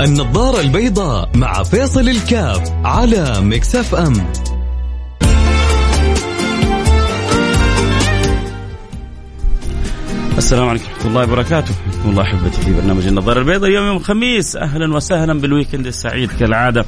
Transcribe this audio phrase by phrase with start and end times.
[0.00, 4.12] النظارة البيضاء مع فيصل الكاف على ميكس أف أم
[10.38, 14.56] السلام عليكم ورحمة الله وبركاته، حياكم الله أحبتي في برنامج النظارة البيضاء اليوم يوم الخميس،
[14.56, 16.84] أهلا وسهلا بال weekend السعيد كالعادة،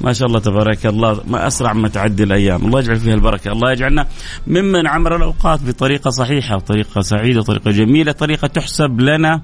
[0.00, 3.72] ما شاء الله تبارك الله ما أسرع ما تعدي الأيام، الله يجعل فيها البركة، الله
[3.72, 4.06] يجعلنا
[4.46, 9.40] ممن عمر الأوقات بطريقة صحيحة، طريقة سعيدة، طريقة جميلة، طريقة تحسب لنا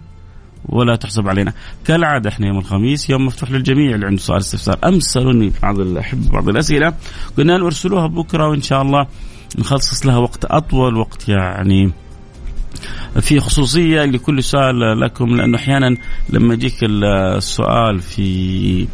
[0.69, 1.53] ولا تحسب علينا.
[1.85, 4.79] كالعادة إحنا يوم الخميس يوم مفتوح للجميع اللي عنده سؤال استفسار.
[4.85, 6.95] أمسلوني بعض الأحبة بعض الأسئلة.
[7.39, 9.07] قلنا نرسلوها بكرة وإن شاء الله
[9.59, 11.93] نخصص لها وقت أطول وقت يعني
[13.21, 15.97] في خصوصية لكل سؤال لكم لأنه أحيانا
[16.31, 18.87] لما يجيك السؤال في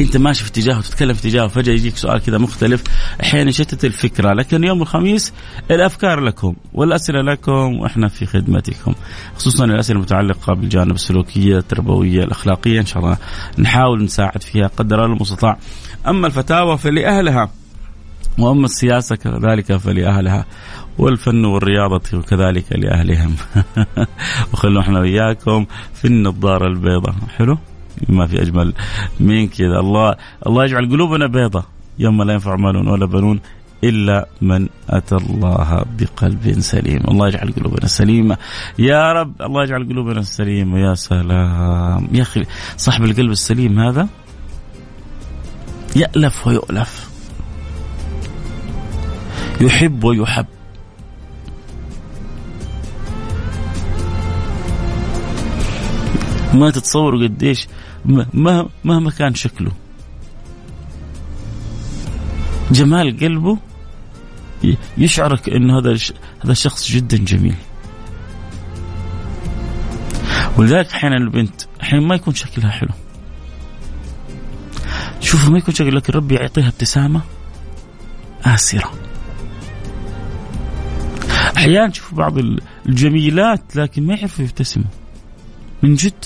[0.00, 2.82] انت ماشي في اتجاه وتتكلم في اتجاه وفجأة يجيك سؤال كذا مختلف
[3.22, 5.32] أحيانا يشتت الفكرة لكن يوم الخميس
[5.70, 8.94] الأفكار لكم والأسئلة لكم وإحنا في خدمتكم.
[9.36, 13.18] خصوصا الأسئلة المتعلقة بالجانب السلوكية التربوية الأخلاقية إن شاء الله
[13.58, 15.58] نحاول نساعد فيها قدر المستطاع.
[16.08, 17.50] أما الفتاوى فلأهلها
[18.38, 20.44] وأما السياسة كذلك فلأهلها
[20.98, 23.34] والفن والرياضة كذلك لأهلهم.
[24.52, 27.14] وخلوا إحنا وياكم في النظارة البيضاء.
[27.36, 27.58] حلو؟
[28.08, 28.74] ما في أجمل
[29.20, 29.80] من كذا.
[29.80, 30.14] الله
[30.46, 31.64] الله يجعل قلوبنا بيضاء
[31.98, 33.40] يوم لا ينفع مال ولا بنون
[33.84, 38.38] إلا من أتى الله بقلب سليم، الله يجعل قلوبنا سليمة.
[38.78, 40.78] يا رب الله يجعل قلوبنا سليمة.
[40.78, 42.08] يا سلام.
[42.12, 42.44] يا أخي
[42.76, 44.08] صاحب القلب السليم هذا
[45.96, 47.10] يألف ويؤلف.
[49.60, 50.46] يحب ويحب.
[56.54, 57.68] ما تتصوروا قديش
[58.84, 59.72] مهما كان شكله.
[62.70, 63.58] جمال قلبه
[64.98, 65.96] يشعرك انه هذا
[66.44, 67.54] هذا الشخص جدا جميل.
[70.56, 72.90] ولذلك أحيانا البنت أحيانا ما يكون شكلها حلو.
[75.20, 77.20] شوفوا ما يكون شكل لكن ربي يعطيها ابتسامة
[78.44, 78.92] آسرة.
[81.56, 82.38] أحيانا تشوف بعض
[82.86, 84.86] الجميلات لكن ما يعرفوا يبتسموا
[85.82, 86.24] من جد.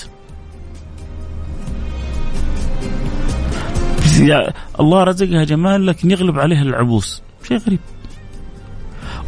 [4.19, 7.21] يا الله رزقها جمال لكن يغلب عليها العبوس.
[7.47, 7.79] شيء غريب.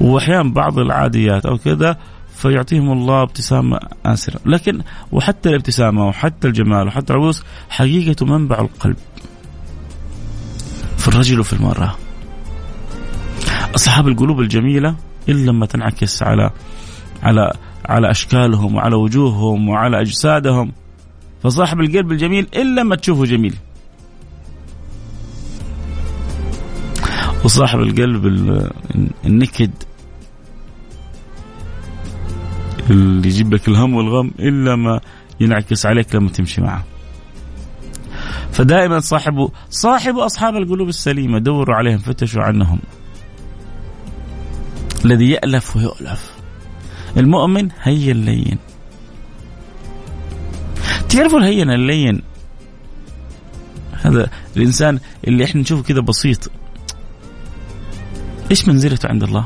[0.01, 1.97] واحيانا بعض العاديات أو كذا
[2.35, 4.39] فيعطيهم الله ابتسامة آسرة.
[4.45, 4.81] لكن
[5.11, 8.97] وحتى الابتسامة وحتى الجمال وحتى العبوس حقيقة منبع القلب.
[10.97, 11.95] في الرجل وفي المرأة.
[13.75, 14.95] أصحاب القلوب الجميلة
[15.29, 16.49] إلا لما تنعكس على
[17.23, 17.51] على
[17.85, 20.71] على أشكالهم وعلى وجوههم وعلى أجسادهم
[21.43, 23.55] فصاحب القلب الجميل إلا ما تشوفه جميل.
[27.43, 28.25] وصاحب القلب
[29.25, 29.71] النكد
[32.89, 34.99] اللي يجيب لك الهم والغم إلا ما
[35.39, 36.85] ينعكس عليك لما تمشي معه.
[38.51, 42.79] فدائما صاحبوا صاحبوا أصحاب القلوب السليمة دوروا عليهم فتشوا عنهم.
[45.05, 46.31] الذي يألف ويؤلف.
[47.17, 48.57] المؤمن هي اللين.
[51.09, 52.21] تعرفوا الهين اللين
[53.93, 56.51] هذا الإنسان اللي إحنا نشوفه كذا بسيط
[58.51, 59.45] إيش منزلته عند الله؟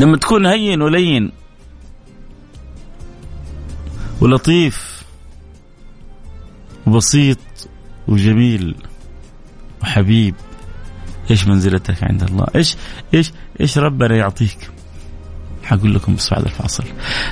[0.00, 1.32] لما تكون هين ولين
[4.20, 5.04] ولطيف
[6.86, 7.38] وبسيط
[8.08, 8.74] وجميل
[9.82, 10.34] وحبيب
[11.30, 12.76] إيش منزلتك عند الله؟ إيش
[13.14, 14.70] إيش إيش ربنا يعطيك؟
[15.62, 16.84] حقول لكم بس بعد الفاصل.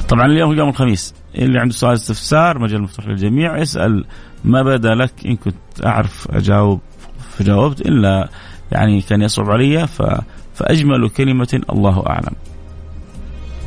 [0.09, 4.05] طبعا اليوم يوم الخميس اللي عنده سؤال استفسار مجال مفتوح للجميع اسأل
[4.45, 5.55] ما بدا لك إن كنت
[5.87, 6.81] أعرف أجاوب
[7.31, 8.29] فجاوبت إلا
[8.73, 10.03] يعني كان يصعب علي ف
[10.55, 12.35] فأجمل كلمة الله أعلم.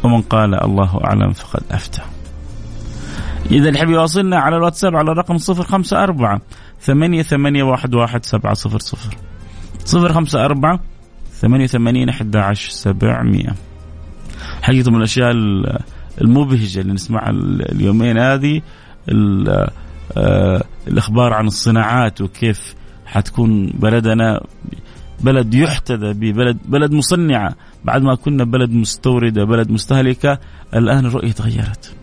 [0.03, 2.01] ومن قال الله أعلم فقد أفتى.
[3.51, 6.39] إذا اللي يحب يواصلنا على الواتساب على الرقم 054
[6.81, 9.17] ثمانية ثمانية واحد واحد سبعة صفر صفر
[9.85, 10.79] صفر خمسة أربعة
[11.33, 13.55] ثمانية ثمانين أحد عشر سبعمية
[14.61, 15.31] حقيقة من الأشياء
[16.21, 18.61] المبهجة اللي نسمعها اليومين هذه
[20.17, 22.75] آه، الإخبار عن الصناعات وكيف
[23.05, 24.41] حتكون بلدنا
[25.19, 27.55] بلد يحتذى به بلد بلد مصنعة
[27.85, 30.39] بعد ما كنا بلد مستوردة بلد مستهلكة
[30.75, 31.95] الآن الرؤية تغيرت.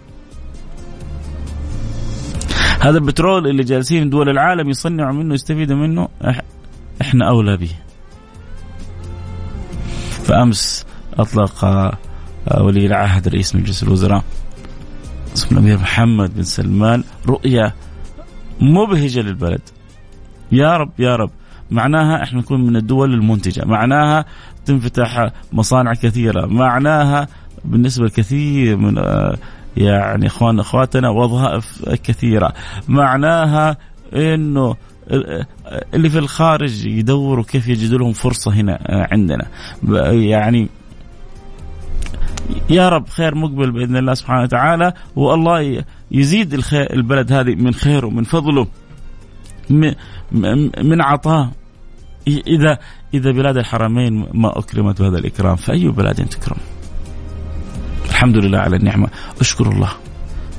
[2.80, 6.08] هذا البترول اللي جالسين دول العالم يصنعوا منه يستفيدوا منه
[7.00, 7.70] إحنا أولى به.
[10.24, 10.86] فأمس
[11.18, 14.24] أطلق آه، ولي العهد رئيس مجلس الوزراء
[15.52, 17.74] الأمير محمد بن سلمان رؤية
[18.60, 19.60] مبهجة للبلد.
[20.52, 21.30] يا رب يا رب.
[21.70, 23.64] معناها إحنا نكون من الدول المنتجة.
[23.66, 24.24] معناها
[24.66, 26.46] تنفتح مصانع كثيرة.
[26.46, 27.28] معناها
[27.64, 29.36] بالنسبة لكثير من آه،
[29.76, 32.52] يعني إخوان إخواتنا وظائف كثيرة.
[32.88, 33.76] معناها
[34.14, 34.76] إنه
[35.94, 38.78] اللي في الخارج يدوروا كيف يجدوا لهم فرصة هنا
[39.12, 39.46] عندنا.
[40.10, 40.68] يعني
[42.70, 48.06] يا رب خير مقبل بإذن الله سبحانه وتعالى والله يزيد الخير البلد هذه من خيره
[48.06, 48.66] ومن فضله
[50.82, 51.50] من عطاء.
[52.28, 52.78] إذا
[53.14, 56.56] إذا بلاد الحرمين ما أكرمت بهذا الإكرام فأي بلاد تكرم؟
[58.08, 59.08] الحمد لله على النعمة.
[59.40, 59.90] اشكروا الله.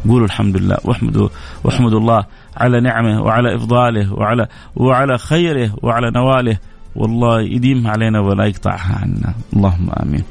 [0.07, 1.29] قولوا الحمد لله واحمدوا
[1.63, 2.25] واحمدوا الله
[2.57, 6.57] على نعمه وعلى إفضاله وعلى وعلى خيره وعلى نواله.
[6.95, 9.33] والله يديمها علينا ولا يقطعها عنا.
[9.53, 10.23] اللهم آمين.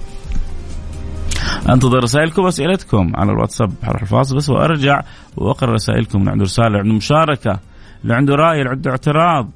[1.68, 5.02] أنتظر رسائلكم وأسئلتكم على الواتساب حرف الفاصل بس وأرجع
[5.36, 6.18] وأقرأ رسائلكم.
[6.18, 7.58] اللي عنده رسالة اللي عنده مشاركة
[8.02, 9.50] اللي عنده رأي اللي عنده اعتراض.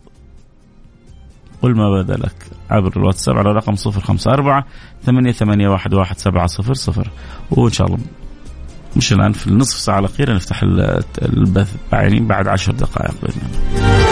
[1.63, 4.63] قل ما بدا لك عبر الواتساب على رقم 054
[5.03, 7.11] ثمانية ثمانية واحد واحد سبعة صفر صفر.
[7.51, 7.99] وإن شاء الله
[8.97, 10.63] مش الآن في النصف ساعة الأخيرة نفتح
[11.23, 14.12] البث يعني بعد عشر دقائق بإذن الله.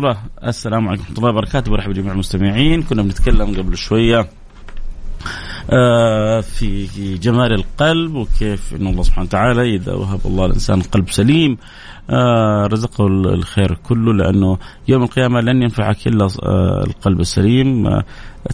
[0.00, 1.70] الله السلام عليكم ورحمة الله وبركاته.
[1.70, 2.82] برحب بجميع المستمعين.
[2.82, 4.28] كنا بنتكلم قبل شوية
[5.70, 6.86] آه، في
[7.16, 11.58] جمال القلب وكيف إن الله سبحانه وتعالى إذا وهب الله الإنسان قلب سليم
[12.10, 14.58] آه، رزقه الخير كله لأنه
[14.88, 17.88] يوم القيامة لن ينفعك إلا آه، القلب السليم.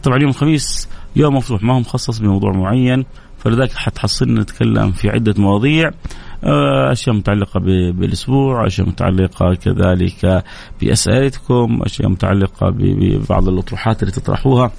[0.03, 3.05] طبعا يوم الخميس يوم مفتوح ما هو مخصص بموضوع معين.
[3.39, 5.91] فلذلك حتحصلنا نتكلم في عدة مواضيع
[6.45, 7.61] آه، أشياء متعلقة
[7.91, 10.45] بالأسبوع، أشياء متعلقة كذلك
[10.81, 14.71] بأسئلتكم، أشياء متعلقة ببعض الأطروحات اللي تطرحوها.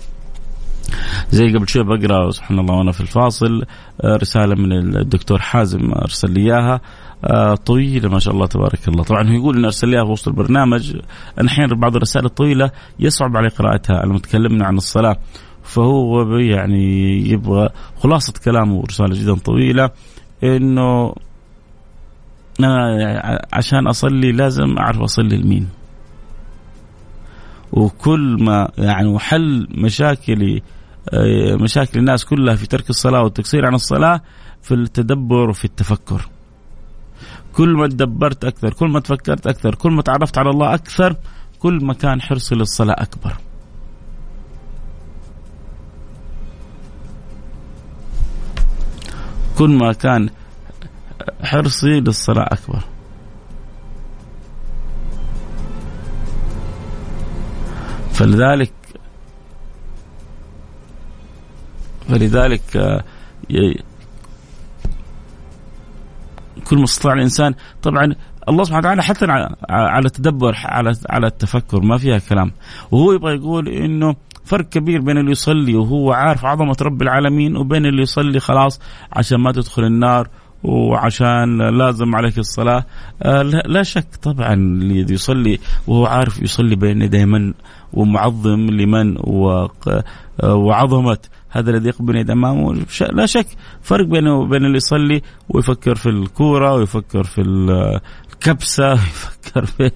[1.31, 3.63] زي قبل شوي بقرأ سبحان الله وأنا في الفاصل
[4.01, 6.81] آه، رسالة من الدكتور حازم أرسل لي إياها.
[7.25, 9.03] آه، طويلة ما شاء الله تبارك الله.
[9.03, 10.95] طبعا هو يقول ان أرسل لي في وسط البرنامج.
[11.41, 14.05] أنا أحيانا بعض الرسائل الطويلة يصعب علي قراءتها.
[14.05, 15.17] لما تكلمنا عن الصلاة.
[15.67, 19.89] فهو يعني يبغى خلاصة كلامه رسالة جدا طويلة
[20.43, 21.13] إنه
[22.59, 25.69] أنا عشان أصلي لازم أعرف أصلي لمين.
[27.71, 30.61] وكل ما يعني وحل مشاكلي
[31.13, 34.21] آه، مشاكل الناس كلها في ترك الصلاة والتقصير عن الصلاة
[34.61, 36.29] في التدبر وفي التفكر.
[37.53, 41.15] كل ما تدبرت أكثر كل ما تفكرت أكثر كل ما تعرفت على الله أكثر
[41.59, 43.46] كل ما كان حرصي للصلاة أكبر.
[49.57, 50.29] كل ما كان
[51.43, 52.83] حرصي للصلاة أكبر.
[58.13, 58.73] فلذلك
[62.09, 63.03] فلذلك آه،
[66.67, 68.15] كل ما استطاع الإنسان طبعا
[68.49, 69.25] الله سبحانه وتعالى حتى
[69.69, 72.51] على التدبر على على التفكر ما فيها كلام.
[72.91, 74.15] وهو يبغى يقول إنه
[74.47, 78.81] فرق كبير بين اللي يصلي وهو عارف عظمة رب العالمين وبين اللي يصلي خلاص
[79.13, 80.27] عشان ما تدخل النار
[80.63, 82.85] وعشان لازم عليك الصلاة.
[83.23, 87.53] آه، لا شك طبعا اللي يصلي وهو عارف يصلي بين يدي من
[87.93, 89.69] ومعظم لمن آه،
[90.43, 91.17] وعظمة.
[91.49, 93.47] هذا الذي يقبل يد امامه لا شك
[93.81, 97.41] فرق بينه وبين اللي يصلي ويفكر في الكورة ويفكر في
[98.31, 99.91] الكبسة ويفكر في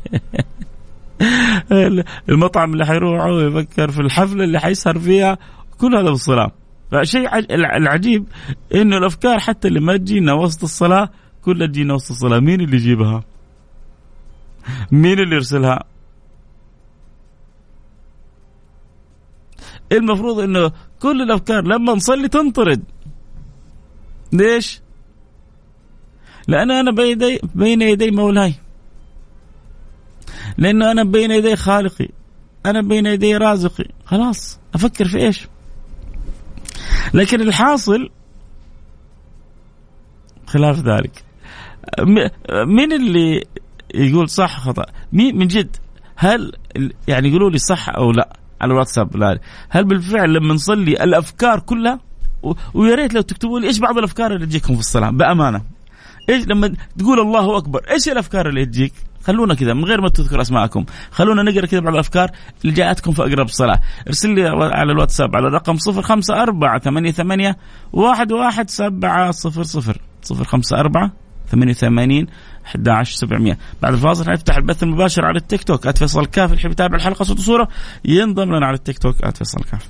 [2.29, 5.37] المطعم اللي حيروحه ويفكر في الحفلة اللي حيسهر فيها
[5.77, 6.51] كل هذا بالصلاة
[6.91, 8.25] فشيء العجيب
[8.75, 11.09] إنه الأفكار حتى اللي ما تجينا وسط الصلاة
[11.41, 13.23] كلها تجينا وسط الصلاة مين اللي يجيبها؟
[14.91, 15.83] مين اللي يرسلها؟
[19.91, 22.83] المفروض إنه كل الأفكار لما نصلي تنطرد
[24.33, 24.81] ليش؟
[26.47, 28.53] لأن أنا بين يدي بين يدي مولاي
[30.57, 32.07] لأنه أنا بين يدي خالقي
[32.65, 33.85] أنا بين يدي رازقي.
[34.05, 35.47] خلاص أفكر في إيش؟
[37.13, 38.09] لكن الحاصل
[40.47, 41.23] خلاف ذلك.
[42.51, 43.43] مين اللي
[43.95, 45.75] يقول صح خطأ؟ مين من جد
[46.15, 46.51] هل
[47.07, 49.39] يعني يقولوا لي صح أو لا على الواتساب؟ لا.
[49.69, 51.99] هل بالفعل لما نصلي الأفكار كلها
[52.73, 55.61] ويا ريت لو تكتبوا لي إيش بعض الأفكار اللي تجيكم في الصلاة؟ بأمانة.
[56.29, 58.93] إيش لما تقول الله أكبر إيش الأفكار اللي تجيك؟
[59.27, 60.85] خلونا كذا من غير ما تذكر أسماءكم.
[61.11, 63.79] خلونا نقرأ كذا بعض الأفكار اللي جاءتكم في أقرب صلاة.
[64.07, 67.55] ارسل لي على الواتساب على الرقم 054 88
[67.93, 69.95] 11700
[70.31, 71.11] 054
[71.51, 72.27] 88
[72.65, 75.89] 11700 بعد الفاصل حنفتح البث المباشر على التيك توك.
[75.89, 77.67] @فيصل كاف اللي يحب يتابع الحلقة صوت وصوره
[78.05, 79.89] ينضم لنا على التيك توك @فيصل كاف.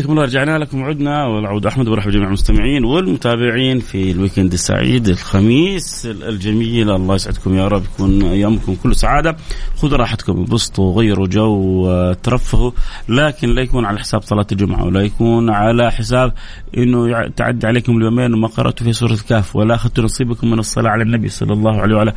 [0.00, 5.08] حياكم الله رجعنا لكم وعدنا والعود أحمد وبرحب جميع المستمعين والمتابعين في ال weekend السعيد
[5.08, 6.90] الخميس الجميل.
[6.90, 9.36] الله يسعدكم يا رب يكون أيامكم كله سعادة.
[9.76, 12.70] خذوا راحتكم انبسطوا غيروا جو ترفهوا.
[13.08, 16.32] لكن لا يكون على حساب صلاة الجمعة ولا يكون على حساب
[16.76, 21.02] إنه تعدي عليكم اليومين وما قرأتوا في سورة الكهف ولا اخذتوا نصيبكم من الصلاة على
[21.02, 22.12] النبي صلى الله عليه وعلى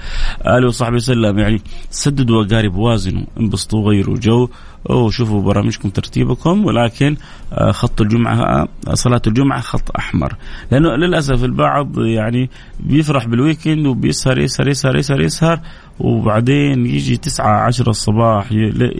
[0.47, 1.39] آله وصحبه وسلم.
[1.39, 4.49] يعني سددوا وقارب وازنوا انبسطوا غيروا جو.
[4.85, 7.15] وشوفوا برامجكم ترتيبكم ولكن
[7.53, 10.35] آه، خط الجمعة آه، صلاة الجمعة خط أحمر.
[10.71, 12.49] لأنه للأسف البعض يعني
[12.79, 15.59] بيفرح بالويكند وبيسهر يسهر يسهر يسهر يسهر
[15.99, 18.51] وبعدين يجي تسعة عشرة الصباح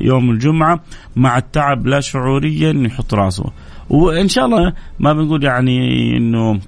[0.02, 0.80] يوم الجمعة
[1.16, 3.46] مع التعب لا شعوريا يحط راسه.
[3.90, 5.78] وإن شاء الله ما بنقول يعني
[6.18, 6.60] إنه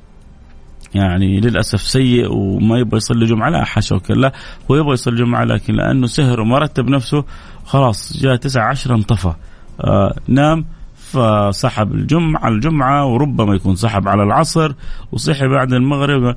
[0.95, 4.31] يعني للأسف سيء وما يبغى يصلي جمعة لا حاشا وكلا
[4.71, 7.23] هو يبغى يصلي جمعة لكن لأنه سهر وما رتب نفسه
[7.65, 9.33] خلاص جاء تسعة عشرة انطفى.
[9.81, 14.73] آه نام فسحب الجمعة الجمعة وربما يكون سحب على العصر
[15.11, 16.23] وصحي بعد المغرب.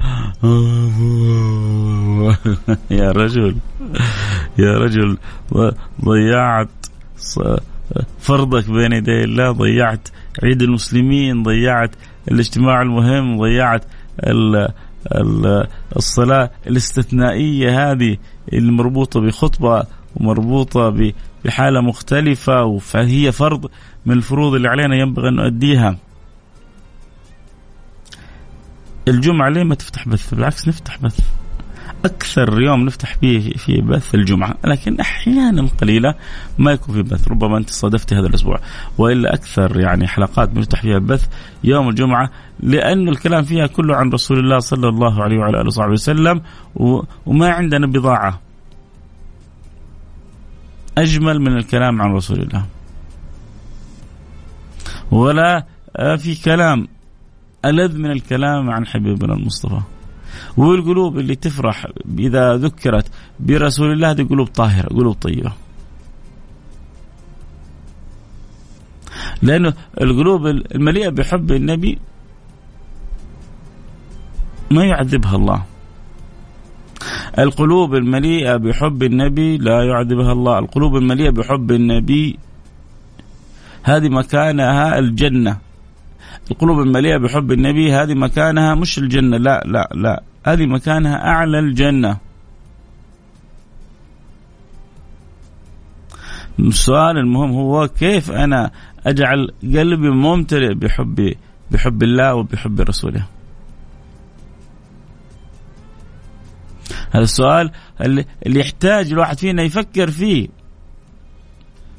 [2.90, 3.56] يا رجل.
[4.58, 5.18] يا رجل
[6.04, 6.68] ضيعت
[8.18, 10.08] فرضك بين يدي الله ضيعت
[10.42, 11.90] عيد المسلمين ضيعت
[12.30, 13.85] الاجتماع المهم ضيعت
[15.97, 18.16] الصلاة الاستثنائية هذه
[18.52, 19.82] المربوطة بخطبة
[20.20, 21.12] ومربوطة
[21.44, 23.70] بحالة مختلفة فهي فرض
[24.06, 25.96] من الفروض اللي علينا ينبغي أن نؤديها.
[29.08, 31.20] الجمعة ليه ما تفتح بث؟ بالعكس نفتح بث.
[32.04, 36.14] أكثر يوم نفتح فيه في بث الجمعة لكن أحيانا قليلة
[36.58, 38.60] ما يكون في بث ربما أنت صادفتي هذا الأسبوع.
[38.98, 41.28] وإلا أكثر يعني حلقات بنفتح فيها بث
[41.64, 45.92] يوم الجمعة لأن الكلام فيها كله عن رسول الله صلى الله عليه وعلى آله وصحبه
[45.92, 46.42] وسلم
[47.26, 48.48] وما عندنا بضاعة.
[51.02, 52.67] أجمل من الكلام عن رسول الله.
[55.11, 55.64] ولا
[56.17, 56.88] في كلام
[57.64, 59.81] ألذ من الكلام عن حبيبنا المصطفى.
[60.57, 61.87] والقلوب اللي تفرح
[62.19, 63.07] إذا ذكرت
[63.40, 65.52] برسول الله هذه قلوب طاهرة قلوب طيبة.
[69.43, 71.99] لأنه القلوب المليئة بحب النبي
[74.71, 75.62] ما يعذبها الله.
[77.38, 80.59] القلوب المليئة بحب النبي لا يعذبها الله.
[80.59, 82.38] القلوب المليئة بحب النبي.
[83.83, 85.57] هذه مكانها الجنة.
[86.50, 89.37] القلوب المليئة بحب النبي هذه مكانها مش الجنة.
[89.37, 90.23] لا لا لا.
[90.47, 92.17] هذه مكانها أعلى الجنة.
[96.59, 98.71] السؤال المهم هو كيف أنا
[99.07, 101.35] أجعل قلبي ممتلئ بحب
[101.71, 103.38] بحب الله وبحب رسوله؟
[107.11, 107.71] هذا السؤال
[108.47, 110.49] اللي يحتاج الواحد فينا يفكر فيه.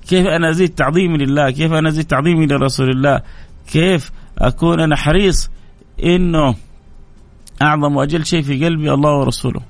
[0.08, 3.22] كيف أنا أزيد تعظيمي لله؟ كيف أنا أزيد تعظيمي لرسول الله؟
[3.72, 5.50] كيف أكون أنا حريص
[6.04, 6.56] إنه
[7.62, 9.62] أعظم وأجل شيء في قلبي الله ورسوله؟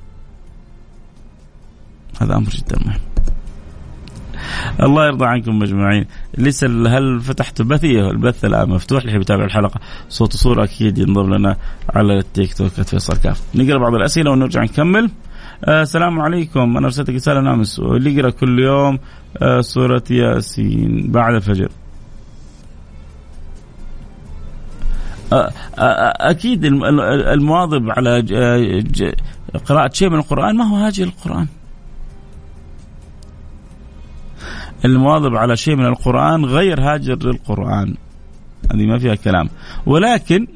[2.22, 3.00] هذا أمر جدا مهم.
[4.84, 6.06] الله يرضى عنكم أجمعين.
[6.38, 9.04] لسه هل فتحت بثي؟ البث الآن مفتوح.
[9.04, 9.80] اللي يتابع الحلقة
[10.10, 11.58] صوت وصورة أكيد ينضم لنا
[11.90, 12.68] على التيك توك.
[12.68, 13.42] فيصل كاف.
[13.56, 15.10] نقرأ بعض الأسئلة ونرجع نكمل.
[15.68, 16.78] السلام عليكم.
[16.78, 19.00] أنا ارسلت رسالة امس واللي يقرا كل يوم
[19.42, 21.70] آه سورة ياسين بعد الفجر.
[25.34, 28.22] آه، آه، أكيد المواظب على
[29.66, 31.48] قراءة شيء من القرآن ما هو هاجر القران
[34.86, 37.96] المواظب على شيء من القرآن غير هاجر للقرآن.
[38.74, 39.50] هذه ما فيها كلام.
[39.86, 40.48] ولكن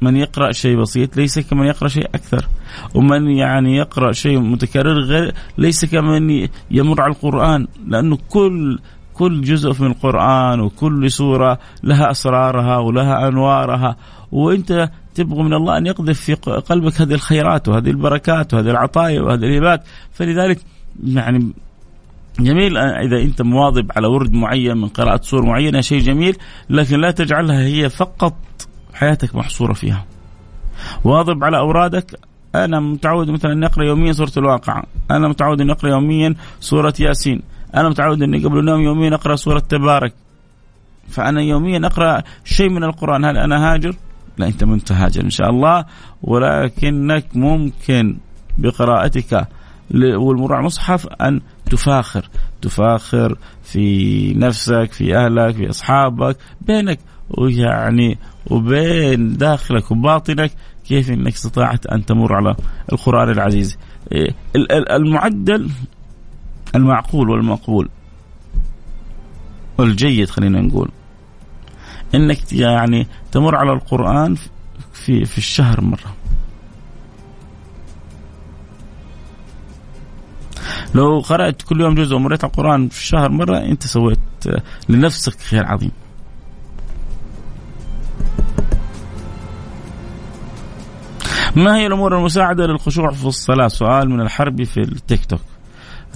[0.00, 2.46] من يقرأ شيء بسيط ليس كمن يقرأ شيء أكثر.
[2.94, 8.78] ومن يعني يقرأ شيء متكرر غير ليس كمن يمر على القرآن لأنه كل
[9.14, 13.96] كل جزء من القرآن وكل سورة لها أسرارها ولها أنوارها.
[14.32, 19.44] وأنت تبغى من الله أن يقذف في قلبك هذه الخيرات وهذه البركات وهذه العطايا وهذه
[19.44, 20.58] الهبات فلذلك
[21.04, 21.52] يعني
[22.40, 26.36] جميل إذا أنت مواظب على ورد معين من قراءة سور معينة شيء جميل
[26.70, 28.34] لكن لا تجعلها هي فقط
[28.96, 30.04] حياتك محصورة فيها.
[31.04, 32.18] واظب على أورادك.
[32.54, 34.82] أنا متعود مثلا أن أقرأ يوميا سورة الواقعة.
[35.10, 37.42] أنا متعود أن أقرأ يوميا سورة ياسين.
[37.74, 40.14] أنا متعود أني قبل النوم يوميا أقرأ سورة تبارك.
[41.08, 43.24] فأنا يوميا أقرأ شيء من القرآن.
[43.24, 43.96] هل أنا هاجر؟
[44.38, 45.84] لا أنت ما هاجر إن شاء الله.
[46.22, 48.16] ولكنك ممكن
[48.58, 49.48] بقراءتك
[49.94, 52.28] والمرور على المصحف أن تفاخر.
[52.62, 56.98] تفاخر في نفسك في أهلك في أصحابك بينك.
[57.30, 58.18] ويعني
[58.50, 60.52] وبين داخلك وباطنك
[60.88, 62.56] كيف إنك استطعت أن تمر على
[62.92, 63.78] القرآن العزيز.
[64.12, 64.34] إيه،
[64.90, 65.70] المعدل
[66.74, 67.88] المعقول والمقبول.
[69.78, 70.88] والجيد خلينا نقول.
[72.14, 74.36] إنك يعني تمر على القرآن
[74.92, 76.14] في في الشهر مرة.
[80.94, 84.18] لو قرأت كل يوم جزء ومريت على القرآن في الشهر مرة أنت سويت
[84.88, 85.92] لنفسك خير عظيم.
[91.56, 95.40] ما هي الأمور المساعدة للخشوع في الصلاة؟ سؤال من الحربي في التيك توك.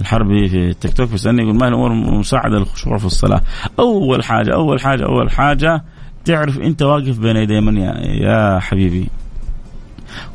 [0.01, 3.41] الحربي في التيك توك بيسألني يقول ما هي الأمور المساعدة للخشوع في الصلاة؟
[3.79, 5.83] أول حاجة أول حاجة أول حاجة
[6.25, 9.09] تعرف أنت واقف بين يدي من يا, يا حبيبي.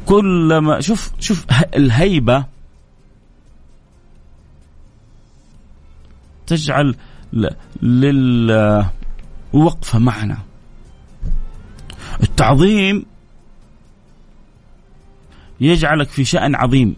[0.07, 2.45] كلما شوف شوف الهيبة
[6.47, 6.95] تجعل
[7.83, 8.89] للوقفه
[9.99, 10.39] معنا.
[12.23, 13.07] التعظيم
[15.61, 16.97] يجعلك في شأن عظيم.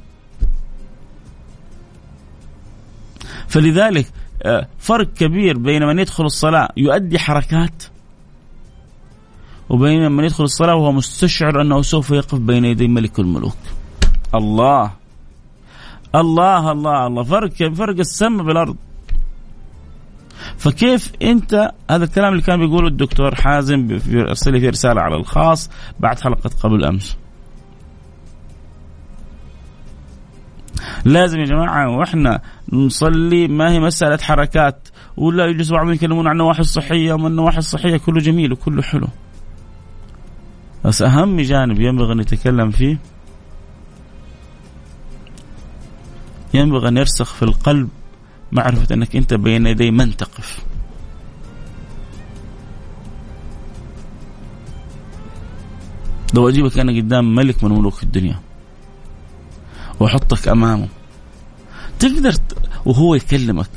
[3.49, 4.07] فلذلك
[4.43, 7.85] آه، فرق كبير بين من يدخل الصلاة يؤدي حركات
[9.69, 13.57] وبين من يدخل الصلاة وهو مستشعر أنه سوف يقف بين يدي ملك الملوك.
[14.35, 14.93] الله.
[16.15, 17.23] الله الله الله.
[17.23, 18.77] فرق فرق السماء بالأرض.
[20.59, 25.71] فكيف أنت هذا الكلام اللي كان بيقوله الدكتور حازم ارسل لي في رسالة على الخاص
[26.01, 27.17] بعد حلقة قبل أمس.
[31.05, 32.41] لازم يا جماعة وإحنا
[32.73, 34.89] نصلي ما هي مسألة حركات.
[35.17, 39.09] ولا يجلسوا بعضهم يتكلمون عن النواحي الصحية وما النواحي الصحية كله جميل وكله حلو.
[40.85, 42.99] بس أهم جانب ينبغي أن نتكلم فيه
[46.55, 47.89] ينبغي أن يرسخ في القلب
[48.53, 50.65] معرفة أنك أنت بين يدي من تقف.
[56.35, 58.48] لو أجيبك أنا قدام ملك من ملوك الدنيا.
[60.01, 60.89] واحطك أمامه.
[61.99, 62.33] تقدر
[62.85, 63.69] وهو يكلمك.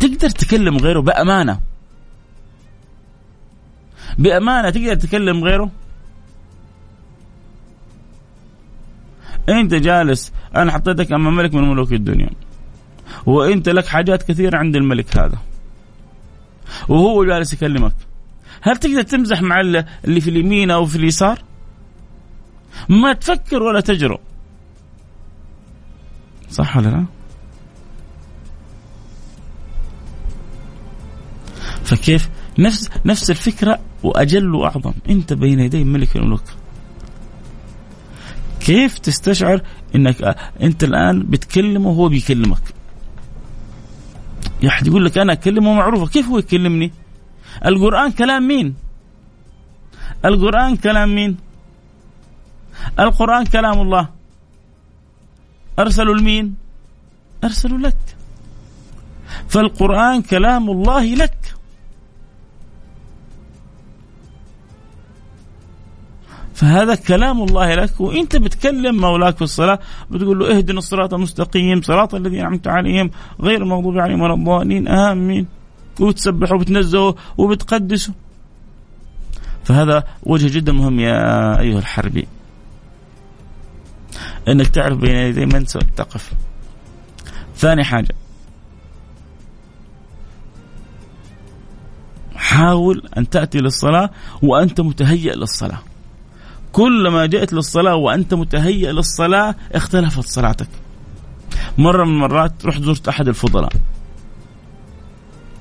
[0.00, 1.60] تقدر تكلم غيره بأمانة.
[4.18, 5.70] بأمانة تقدر تكلم غيره.
[9.48, 12.30] أنت جالس أنا حطيتك أمام ملك من ملوك الدنيا.
[13.26, 15.38] وأنت لك حاجات كثيرة عند الملك هذا.
[16.88, 17.92] وهو جالس يكلمك.
[18.62, 21.42] هل تقدر تمزح مع اللي في اليمين أو في اليسار؟
[22.88, 24.20] ما تفكر ولا تجرؤ.
[26.52, 27.04] صح ولا لا؟
[31.84, 34.92] فكيف؟ نفس نفس الفكرة وأجل وأعظم.
[35.08, 36.42] أنت بين يدي ملك الملوك.
[38.60, 39.62] كيف تستشعر
[39.94, 42.62] إنك أنت الآن بتكلمه وهو بيكلمك؟
[44.62, 46.06] يا أحد يقول لك أنا أكلمه معروفة.
[46.06, 46.92] كيف هو يكلمني؟
[47.66, 48.74] القرآن كلام مين؟
[50.24, 51.36] القرآن كلام مين؟
[53.00, 54.21] القرآن كلام الله.
[55.78, 56.54] أرسلوا لمين؟
[57.44, 57.96] أرسلوا لك.
[59.48, 61.54] فالقرآن كلام الله لك.
[66.54, 68.00] فهذا كلام الله لك.
[68.00, 69.78] وانت بتكلم مولاك في الصلاة
[70.10, 74.88] بتقول له اهدنا الصراط المستقيم صراط الذين أنعمت عليهم غير المغضوب عليهم ولا الضالين.
[74.88, 75.46] آمين.
[76.00, 78.12] وتسبح وبتنزهه وبتقدسه.
[79.64, 82.28] فهذا وجه جدا مهم يا أيها الحربي.
[84.48, 86.32] إنك تعرف بين يدي من ستقف
[87.56, 88.14] ثاني حاجة.
[92.34, 94.10] حاول أن تأتي للصلاة
[94.42, 95.78] وأنت متهيئ للصلاة.
[96.72, 100.68] كلما جئت للصلاة وأنت متهيئ للصلاة اختلفت صلاتك.
[101.78, 103.72] مرة من المرات رحت زرت أحد الفضلاء.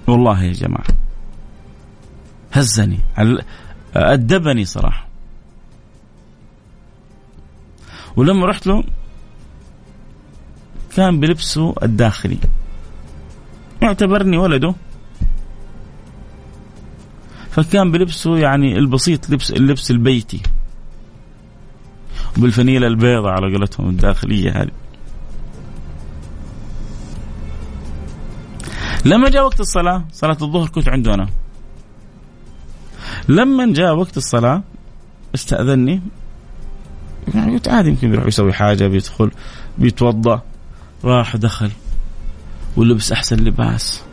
[0.07, 0.87] والله يا جماعة
[2.53, 2.99] هزني
[3.95, 5.10] أدبني صراحة.
[8.15, 8.83] ولما رحت له
[10.95, 12.37] كان بلبسه الداخلي.
[13.81, 14.75] يعتبرني ولده.
[17.51, 20.41] فكان بلبسه يعني البسيط لبس اللبس البيتي.
[22.37, 24.71] بالفنيله البيضاء على قولتهم الداخلية هذه.
[29.05, 31.27] لما جاء وقت الصلاة صلاة الظهر كنت عنده أنا.
[33.29, 34.63] لما جاء وقت الصلاة
[35.35, 36.01] استأذني
[37.35, 39.31] يعني عادي يمكن بيروح يسوي حاجة بيدخل
[39.77, 40.41] بيتوضأ.
[41.03, 41.71] راح دخل
[42.77, 44.03] ولبس أحسن لباس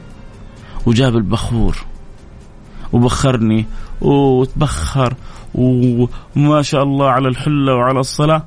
[0.86, 1.76] وجاب البخور
[2.92, 3.66] وبخرني
[4.00, 5.14] وتبخر
[5.54, 8.44] وما شاء الله على الحلة وعلى الصلاة.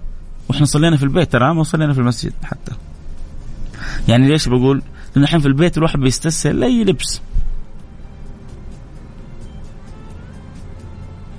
[0.49, 2.71] وإحنا صلينا في البيت ترى ما صلينا في المسجد حتى.
[4.07, 4.81] يعني ليش بقول؟
[5.15, 7.21] لأن الحين في البيت الواحد بيستسهل اي لبس.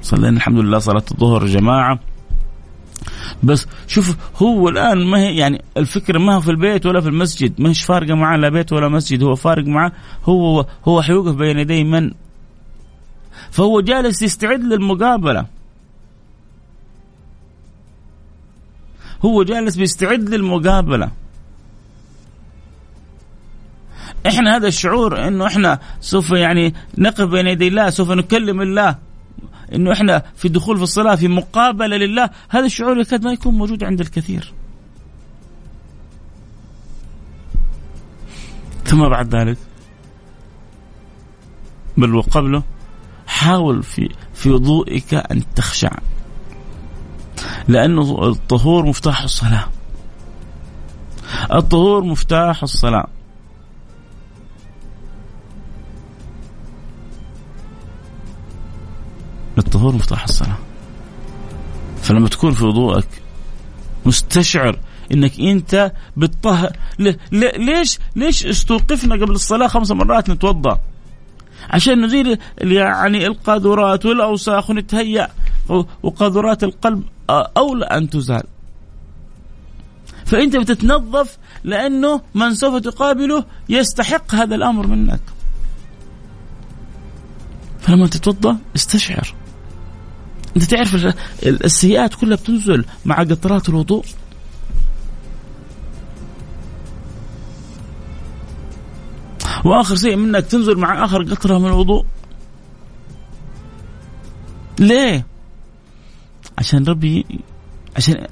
[0.03, 1.99] صلينا الحمد لله صلاة الظهر جماعة.
[3.43, 7.67] بس شوف هو الآن ما هي يعني الفكرة ما هو في البيت ولا في المسجد.
[7.67, 9.23] هيش فارقة معاه لا بيت ولا مسجد.
[9.23, 9.93] هو فارق معاه
[10.25, 12.11] هو هو حيوقف بين يدي من؟
[13.51, 15.47] فهو جالس يستعد للمقابلة.
[19.25, 21.11] هو جالس بيستعد للمقابلة.
[24.27, 29.12] إحنا هذا الشعور إنه إحنا سوف يعني نقف بين يدي الله سوف نكلم الله.
[29.75, 33.85] إنه إحنا في دخول في الصلاة في مقابلة لله هذا الشعور يكاد ما يكون موجود
[33.85, 34.53] عند الكثير.
[38.85, 39.59] ثم بعد ذلك
[41.97, 42.63] بل وقبله
[43.27, 45.91] حاول في في وضوئك أن تخشع.
[47.69, 49.69] لأنه الطهور مفتاح الصلاة.
[51.53, 53.07] الطهور مفتاح الصلاة.
[59.67, 60.59] الطهور مفتاح الصلاة
[62.03, 63.09] فلما تكون في وضوءك
[64.07, 64.79] مستشعر
[65.13, 66.77] إنك أنت بتطهر
[67.59, 70.81] ليش ليش استوقفنا قبل الصلاة خمس مرات نتوضأ
[71.71, 75.29] عشان نزيل يعني القاذورات والأوساخ ونتهيأ
[76.03, 78.43] وقاذورات القلب أولى أن تزال.
[80.27, 85.21] فأنت بتتنظف لأنه من سوف تقابله يستحق هذا الأمر منك.
[87.81, 89.35] فلما تتوضأ استشعر
[90.57, 91.15] أنت تعرف
[91.47, 94.05] السيئات كلها بتنزل مع قطرات الوضوء.
[99.65, 102.05] وآخر شيء منك تنزل مع آخر قطرة من الوضوء.
[104.79, 105.27] ليه؟
[106.59, 107.27] عشان ربي
[107.97, 108.27] عشان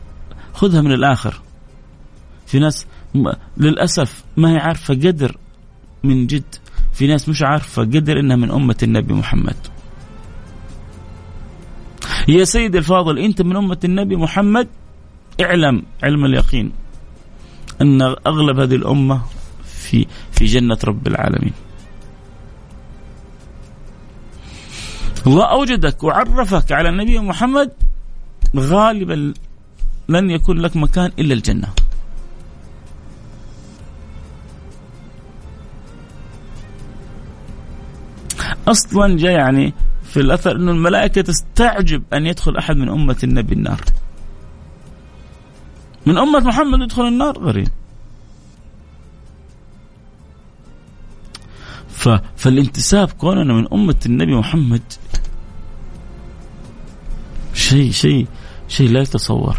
[0.55, 1.41] خذها من الآخر.
[2.47, 2.87] في ناس
[3.57, 5.39] للأسف ما هي عارفة قدر
[6.05, 6.55] من جد.
[6.93, 9.57] في ناس مش عارفة قدر إنها من أمة النبي محمد.
[12.29, 14.69] يا سيدي الفاضل أنت من أمة النبي محمد؟
[15.41, 16.73] اعلم علم اليقين
[17.81, 19.23] أن أغلب هذه الأمة
[19.65, 21.53] في في جنة رب العالمين.
[25.27, 27.71] الله أوجدك وعرفك على النبي محمد
[28.57, 29.35] غالبا
[30.09, 31.69] لن يكون لك مكان إلا الجنة.
[38.69, 39.75] أصلا جاء يعني
[40.11, 43.81] في الأثر أن الملائكة تستعجب أن يدخل أحد من أمة النبي النار.
[46.07, 47.69] من أمة محمد يدخل النار؟ غريب.
[51.89, 52.09] ف...
[52.37, 54.83] فالانتساب كوننا من أمة النبي محمد
[57.55, 58.27] شيء شيء
[58.69, 59.59] شيء لا يتصور.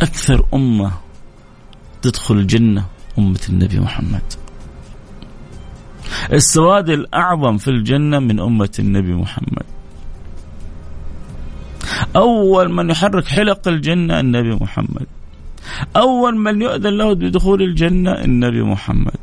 [0.00, 0.92] أكثر أمة
[2.02, 2.86] تدخل الجنة
[3.18, 4.37] أمة النبي محمد.
[6.32, 9.66] السواد الأعظم في الجنة من أمة النبي محمد.
[12.16, 15.06] أول من يحرك حلق الجنة النبي محمد.
[15.96, 19.18] أول من يؤذن له بدخول الجنة النبي محمد.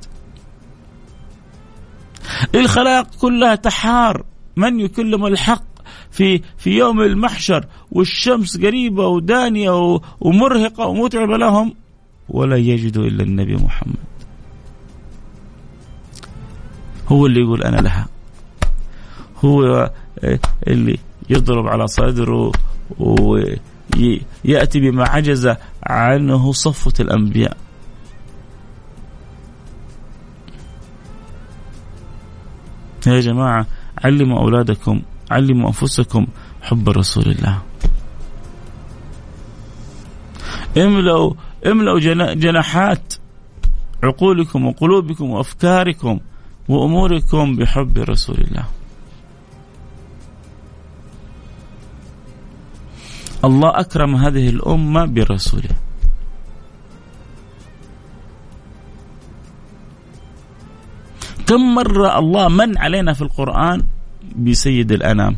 [2.56, 4.24] الخلائق كلها تحار.
[4.58, 5.64] من يكلم الحق
[6.12, 11.74] في في يوم المحشر والشمس قريبة ودانية ومرهقة ومتعبة لهم؟
[12.30, 14.15] ولا يجدوا إلا النبي محمد.
[17.08, 18.08] هو اللي يقول أنا لها.
[19.46, 19.92] هو
[20.68, 22.52] اللي يضرب على صدره
[23.00, 27.58] ويأتي بما عجز عنه صفوة الأنبياء.
[33.08, 33.66] يا جماعة
[34.04, 36.28] علموا أولادكم علموا أنفسكم
[36.62, 37.62] حب رسول الله.
[40.78, 41.34] املأوا
[41.66, 42.00] املأوا
[42.34, 43.14] جناحات
[44.04, 46.20] عقولكم وقلوبكم وأفكاركم
[46.70, 48.66] وأموركم بحب رسول الله.
[53.46, 55.76] الله أكرم هذه الأمة برسوله.
[61.46, 63.86] كم مرة الله من علينا في القرآن؟
[64.36, 65.36] بسيد الأنام.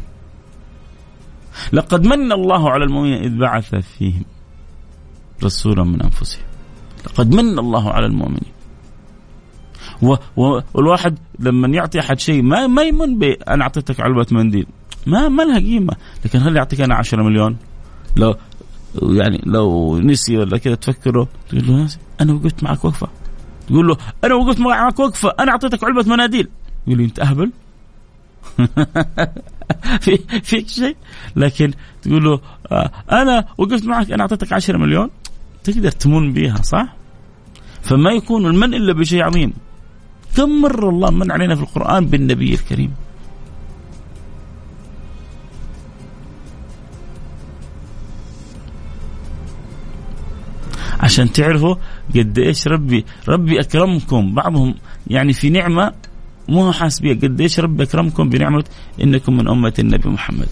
[1.74, 4.26] لقد من الله على المؤمنين إذ بعث فيهم
[5.44, 6.48] رسولا من أنفسهم.
[7.06, 8.57] لقد من الله على المؤمنين.
[10.36, 14.66] والواحد لما يعطي أحد شيء ما ما يمن أنا أعطيتك علبة منديل.
[15.08, 15.94] ما ما لها قيمة.
[16.26, 17.58] لكن هل يعطيك أنا 10 مليون؟
[18.18, 18.36] لو
[19.02, 23.08] يعني لو نسي ولا كذا تفكره تقول له ناسي أنا وقفت معك وقفة.
[23.68, 26.48] تقول له أنا وقفت معك وقفة أنا أعطيتك علبة مناديل.
[26.88, 27.52] يقول لي أنت أهبل؟
[30.02, 30.96] في فيك شيء؟
[31.36, 32.40] لكن تقول له
[32.72, 35.10] آه أنا وقفت معك أنا أعطيتك 10 مليون؟
[35.64, 36.96] تقدر تمن بيها صح؟
[37.82, 39.54] فما يكون المن إلا بشيء عظيم.
[40.38, 42.94] كم مرة الله من علينا في القرآن بالنبي الكريم
[51.00, 51.76] عشان تعرفوا
[52.16, 54.76] قد إيش ربي ربي أكرمكم بعضهم
[55.08, 55.94] يعني في نعمة
[56.50, 58.64] مو حاسس بها قد إيش ربي أكرمكم بنعمة
[59.04, 60.50] إنكم من أمة النبي محمد.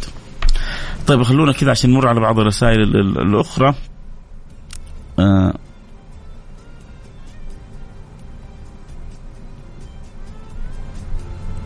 [1.07, 2.81] طيب خلونا كذا عشان نمر على بعض الرسائل
[3.17, 3.75] الأخرى.
[5.19, 5.53] آه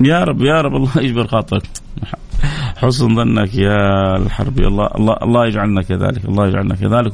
[0.02, 0.76] يا رب يا رب.
[0.76, 1.64] الله يجبر خاطرك.
[2.78, 7.14] حسن ظنك يا الحربي الله الله الله يجعلنا كذلك الله يجعلنا كذلك.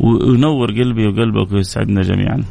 [0.00, 2.44] وينور قلبي وقلبك ويسعدنا جميعا.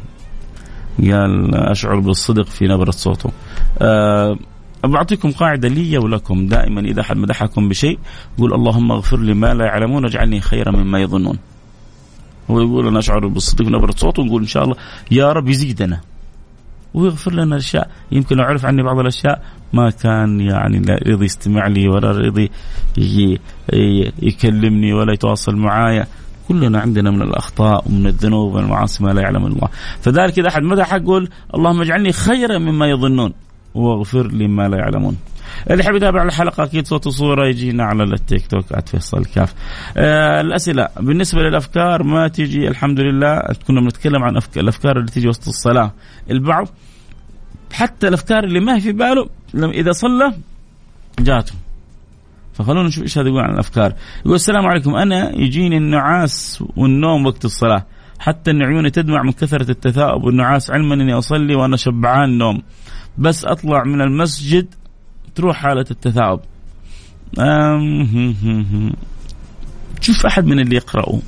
[0.98, 3.30] قال أشعر بالصدق في نبرة صوته.
[3.78, 4.38] أه
[4.84, 6.46] بعطيكم قاعدة لي ولكم.
[6.46, 7.98] دائما إذا أحد مدحكم بشيء
[8.38, 11.38] قول اللهم اغفر لي ما لا يعلمون واجعلني خيرا مما يظنون.
[12.50, 14.76] هو يقول أنا أشعر بالصدق في نبرة صوته ونقول إن شاء الله
[15.10, 16.00] يا رب يزيدنا.
[16.94, 21.66] ويغفر لنا اشياء يمكن لو عرف عني بعض الأشياء ما كان يعني لا رضي يستمع
[21.66, 22.50] لي ولا رضي
[24.22, 26.06] يكلمني ولا يتواصل معايا.
[26.48, 29.68] كلنا عندنا من الأخطاء ومن الذنوب والمعاصي ما لا يعلم الله.
[30.00, 33.32] فذلك إذا أحد مدح يقول اللهم اجعلني خيرا مما يظنون
[33.74, 35.16] واغفر لي ما لا يعلمون.
[35.70, 39.54] اللي يحب يتابع الحلقة أكيد صوت وصورة يجينا على التيك توك @فيصل كاف.
[39.96, 40.88] آه الأسئلة.
[41.00, 43.42] بالنسبة للأفكار ما تيجي الحمد لله.
[43.66, 45.92] كنا بنتكلم عن الأفكار اللي تيجي وسط الصلاة.
[46.30, 46.68] البعض
[47.72, 50.32] حتى الأفكار اللي ما في باله إذا صلى
[51.20, 51.52] جاته
[52.52, 53.94] فخلونا نشوف إيش هذا يقول عن الأفكار.
[54.20, 54.94] يقول السلام عليكم.
[54.94, 57.86] أنا يجيني النعاس والنوم وقت الصلاة.
[58.18, 60.70] حتى ان عيوني تدمع من كثرة التثاؤب والنعاس.
[60.70, 62.62] علما أني أصلي وأنا شبعان نوم.
[63.18, 64.74] بس أطلع من المسجد
[65.34, 66.40] تروح حالة التثاؤب.
[70.00, 71.20] شوف أحد من اللي يقرأوا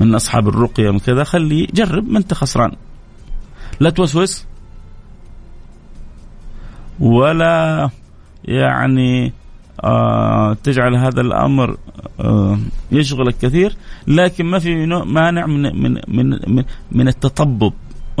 [0.00, 2.72] من أصحاب الرقية من كذا خلي جرب ما أنت خسران.
[3.80, 4.44] لا توسوس.
[7.00, 7.90] ولا
[8.44, 9.32] يعني
[9.84, 11.76] آه تجعل هذا الأمر
[12.20, 12.58] آه
[12.92, 13.76] يشغلك كثير.
[14.06, 17.72] لكن ما في مانع من من من من, من التطبب.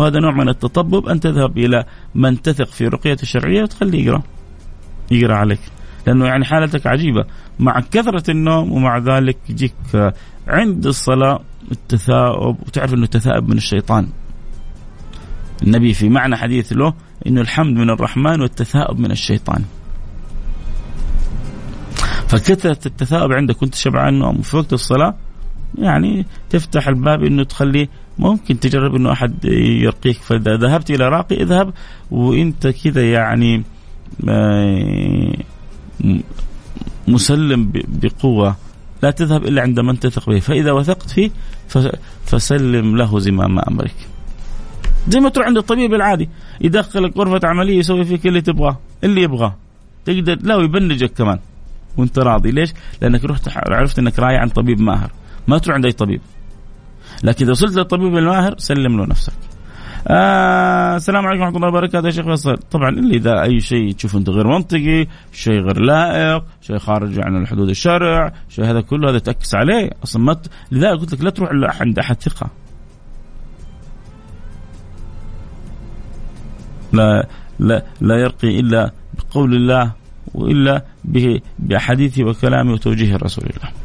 [0.02, 1.84] وهذا نوع من التطبب أن تذهب إلى
[2.14, 4.22] من تثق في رقيته الشرعية وتخليه يقرأ.
[5.10, 5.60] يقرأ عليك.
[6.06, 7.24] لأنه يعني حالتك عجيبة.
[7.58, 9.74] مع كثرة النوم ومع ذلك يجيك
[10.48, 11.40] عند الصلاة
[11.72, 12.56] التثاؤب.
[12.66, 14.08] وتعرف إنه التثاؤب من الشيطان.
[15.62, 16.94] النبي في معنى حديث له
[17.26, 19.64] إنه الحمد من الرحمن والتثاؤب من الشيطان.
[22.28, 25.14] فكثرة التثاؤب عندك وأنت شبعان نوم في وقت الصلاة
[25.78, 30.16] يعني تفتح الباب إنه تخليه ممكن تجرب إنه أحد يرقيك.
[30.16, 31.74] فاذا ذهبت إلى راقي اذهب
[32.10, 33.62] وإنت كذا يعني
[34.28, 35.36] آه،
[37.08, 38.56] مسلم بقوة.
[39.02, 40.38] لا تذهب إلا عند من تثق به.
[40.38, 41.30] فإذا وثقت فيه
[42.24, 43.94] فسلم له زمام أمرك.
[45.08, 46.28] زي ما تروح عند الطبيب العادي
[46.60, 49.56] يدخلك غرفة عملية يسوي فيك اللي تبغاه اللي يبغاه.
[50.04, 51.38] تقدر لا ويبنجك كمان
[51.96, 52.50] وإنت راضي.
[52.50, 52.72] ليش؟
[53.02, 55.10] لأنك رحت عرفت إنك رايح عند طبيب ماهر.
[55.48, 56.20] ما تروح عند أي طبيب.
[57.22, 59.32] لكن إذا وصلت للطبيب الماهر سلم له نفسك.
[60.08, 62.56] آه السلام عليكم ورحمة الله وبركاته يا شيخ فيصل.
[62.56, 67.46] طبعا الا إذا أي شيء تشوف أنت غير منطقي شيء غير لائق شيء خارج عن
[67.46, 69.90] حدود الشرع شيء هذا كله هذا تأكس عليه.
[70.04, 70.46] أصلا ما ت...
[70.72, 71.50] لذلك قلت لك لا تروح
[71.82, 72.50] عند أحد ثقة.
[76.92, 79.92] لا لا لا يرقي إلا بقول الله
[80.34, 80.84] وإلا
[81.58, 83.81] باحاديث وكلامه وتوجيه رسول الله.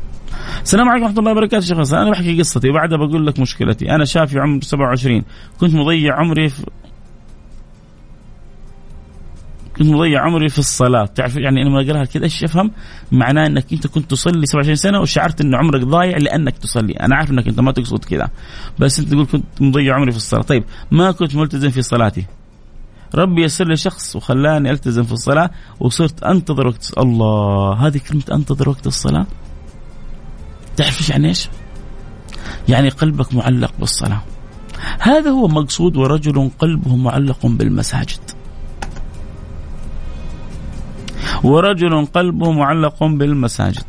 [0.68, 3.92] السلام عليكم ورحمة الله وبركاته شيخ أنا بحكي قصتي وبعدها بقول لك مشكلتي.
[3.92, 5.24] أنا شاب في عمر 27
[5.60, 6.66] كنت مضيع عمري في
[9.78, 11.06] كنت مضيع عمري في الصلاة.
[11.06, 12.72] تعرف يعني لما أقراها كذا إيش أفهم؟
[13.12, 16.94] معناه أنك أنت كنت تصلي 27 سنة وشعرت أن عمرك ضايع لأنك تصلي.
[16.94, 18.30] أنا عارف أنك أنت ما تقصد كذا
[18.80, 20.42] بس أنت تقول كنت مضيع عمري في الصلاة.
[20.42, 22.26] طيب ما كنت ملتزم في صلاتي؟
[23.16, 25.50] ربي يسر لي شخص وخلاني ألتزم في الصلاة
[25.80, 29.26] وصرت أنتظر وقت الله هذه كلمة أنتظر وقت الصلاة؟
[30.78, 31.50] تعرف إيش يعني إيش؟
[32.70, 34.22] يعني قلبك معلق بالصلاة.
[35.00, 38.20] هذا هو مقصود ورجل قلبه معلق بالمساجد.
[41.44, 43.84] ورجل قلبه معلق بالمساجد.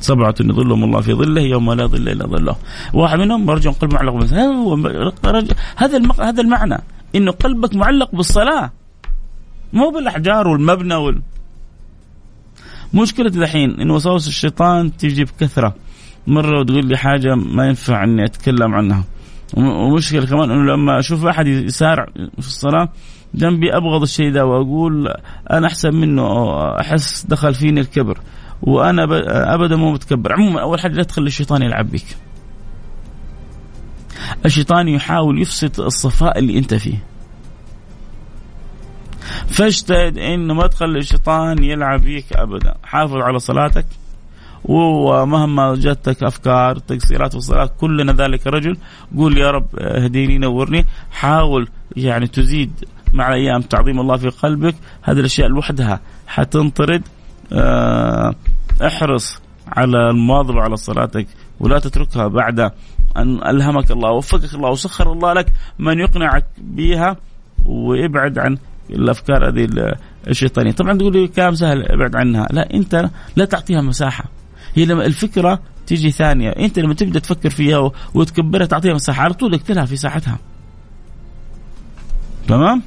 [0.00, 2.56] سبعة يظلهم الله في ظله يوم لا ظل إلا ظله.
[2.94, 4.38] واحد منهم رجل قلبه معلق بالمساجد.
[4.38, 4.74] هذا هو
[5.76, 6.78] هذا هذا المعنى.
[7.14, 8.70] إنه قلبك معلق بالصلاة.
[9.72, 11.22] مو بالأحجار والمبنى وال
[12.94, 15.74] مشكلة الحين انه وساوس الشيطان تيجي بكثرة.
[16.26, 19.04] مرة وتقول لي حاجة ما ينفع إني أتكلم عنها.
[19.56, 22.88] ومشكلة كمان إنه لما أشوف أحد يسارع في الصلاة
[23.34, 25.14] جنبي أبغض الشيء ده وأقول
[25.50, 26.22] أنا أحسن منه
[26.80, 28.18] أحس دخل فيني الكبر.
[28.62, 29.04] وأنا
[29.54, 30.32] أبدا مو متكبر.
[30.32, 32.16] عموما أول حاجة لا تخلي الشيطان يلعب بك
[34.46, 37.09] الشيطان يحاول يفسد الصفاء اللي أنت فيه.
[39.50, 42.74] فاجتهد إنه ما تخلي الشيطان يلعب فيك ابدا.
[42.82, 43.86] حافظ على صلاتك.
[44.64, 48.76] ومهما جاتك أفكار تقصيرات في الصلاه كلنا ذلك رجل.
[49.16, 50.84] قول يا رب اهديني نورني.
[51.10, 52.72] حاول يعني تزيد
[53.14, 54.74] مع الأيام تعظيم الله في قلبك.
[55.02, 57.02] هذه الأشياء لوحدها حتنطرد.
[57.52, 58.34] آه،
[58.86, 61.26] احرص على المواظبة على صلاتك
[61.60, 62.60] ولا تتركها بعد
[63.16, 65.46] أن ألهمك الله وفقك الله وسخر الله لك
[65.78, 67.16] من يقنعك بها
[67.66, 68.58] ويبعد عن
[68.92, 69.68] الأفكار هذه
[70.28, 74.24] الشيطانية، طبعا تقول لي كلام سهل أبعد عنها، لا أنت لا تعطيها مساحة.
[74.74, 79.54] هي لما الفكرة تيجي ثانية، أنت لما تبدأ تفكر فيها وتكبرها تعطيها مساحة على طول
[79.54, 80.38] اقتلها في ساحتها.
[82.48, 82.82] تمام؟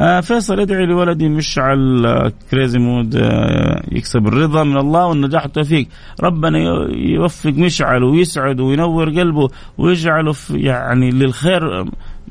[0.00, 5.88] آه فيصل يدعي لولدي مشعل آه crazy mood آه يكسب الرضا من الله والنجاح والتوفيق
[6.22, 6.58] ربنا
[6.90, 11.84] يوفق مشعل ويسعد وينور قلبه ويجعله يعني للخير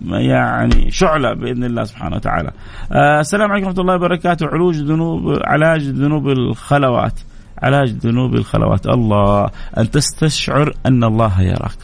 [0.05, 2.51] يعني شعلة بإذن الله سبحانه وتعالى.
[2.91, 4.47] آه السلام عليكم ورحمة الله وبركاته.
[4.47, 7.19] علاج ذنوب علاج ذنوب الخلوات.
[7.57, 8.87] علاج ذنوب الخلوات.
[8.87, 11.77] الله أن تستشعر أن الله يراك.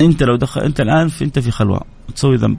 [0.00, 1.80] أنت لو دخل أنت الآن في أنت في خلوة.
[2.14, 2.58] تسوي ذنب.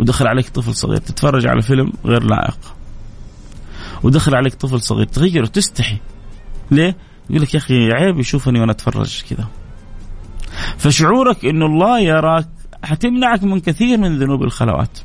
[0.00, 0.96] ودخل عليك طفل صغير.
[0.96, 2.58] تتفرج على فيلم غير لائق.
[4.02, 5.06] ودخل عليك طفل صغير.
[5.06, 5.98] تغيره تستحي
[6.70, 6.96] ليه؟
[7.30, 9.48] يقول لك يا أخي عيب يشوفني وأنا أتفرج كذا.
[10.78, 12.48] فشعورك انه الله يراك
[12.84, 14.98] حتمنعك من كثير من ذنوب الخلوات.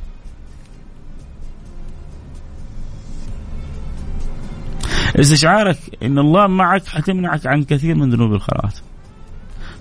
[5.16, 8.80] استشعارك إن الله معك حتمنعك عن كثير من ذنوب الخلوات.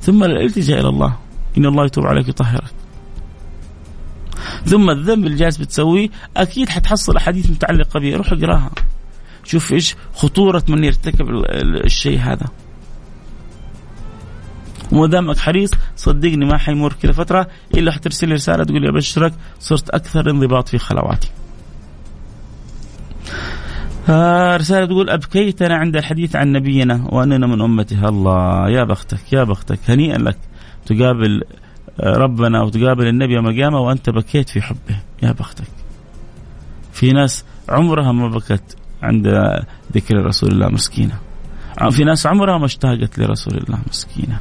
[0.01, 1.17] ثم الالتجاء إلى الله.
[1.59, 2.75] إن الله يتوب عليك ويطهرك.
[4.65, 8.17] ثم الذنب اللي جالس بتسويه أكيد حتحصل أحاديث متعلقة به.
[8.17, 8.71] روح اقرأها.
[9.45, 11.27] شوف إيش خطورة من يرتكب
[11.85, 12.47] الشيء هذا.
[14.93, 19.33] وما دامك حريص صدقني ما حيمر كذا فترة إلا حترسل لي رسالة تقول لي ابشرك
[19.61, 21.31] صرت أكثر انضباط في خلواتي.
[24.09, 28.09] آه رسالة تقول أبكيتنا عند الحديث عن نبينا وأننا من أمته.
[28.09, 30.39] الله يا بختك يا بختك هنيئا لك.
[30.87, 31.43] تقابل
[32.01, 35.01] ربنا وتقابل النبي يوم القيامة وأنت بكيت في حبه.
[35.23, 35.69] يا بختك.
[36.93, 39.27] في ناس عمرها ما بكت عند
[39.95, 41.19] ذكر رسول الله مسكينة.
[41.91, 44.39] في ناس عمرها ما اشتاقت لرسول الله مسكينة.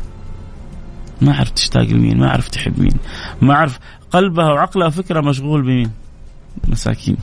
[1.22, 2.97] ما عرف تشتاق لمين ما عرف تحب مين
[3.41, 3.80] ما عرف
[4.11, 5.91] قلبها وعقلها وفكرها مشغول بمين؟
[6.68, 7.18] مساكين.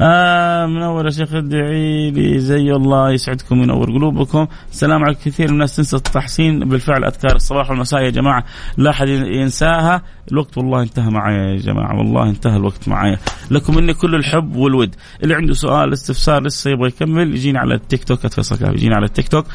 [0.00, 4.46] آه منور يا شيخ ادعي لي زي الله يسعدكم وينور قلوبكم.
[4.70, 8.44] السلام على كثير من الناس تنسى التحسين بالفعل أذكار الصباح والمساء يا جماعة.
[8.76, 10.02] لا أحد ينساها.
[10.32, 13.18] الوقت والله انتهى معايا يا جماعة والله انتهى الوقت معايا.
[13.50, 14.94] لكم مني كل الحب والود.
[15.22, 19.06] اللي عنده سؤال استفسار لسه يبغى يكمل يجيني على التيك توك @فيصل كاف يجيني على
[19.06, 19.46] التيك توك.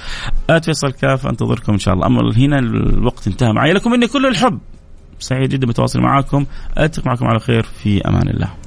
[0.61, 2.07] @فيصل كاف أنتظركم إن شاء الله.
[2.07, 3.73] أما هنا الوقت انتهى معايا.
[3.73, 4.59] لكم مني كل الحب.
[5.19, 6.45] سعيد جدا بتواصل معاكم.
[6.79, 7.63] التقي معكم على خير.
[7.63, 8.66] في أمان الله.